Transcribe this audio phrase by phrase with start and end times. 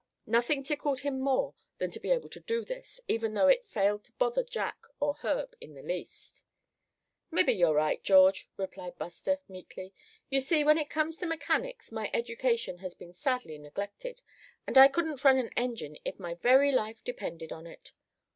[0.25, 4.03] Nothing tickled him more than to be able to do this, even though it failed
[4.05, 6.43] to bother Jack or Herb in the least.
[7.29, 9.93] "Mebbe you're right, George," replied Buster, meekly,
[10.27, 14.23] "you see, when it comes to mechanics my education has been sadly neglected,
[14.65, 17.91] and I couldn't run an engine if my very life depended on it.